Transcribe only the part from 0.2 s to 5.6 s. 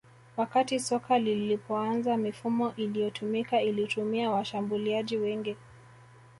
Wakati soka lilipoanza mifumo iliyotumika ilitumia washambuliaji wengi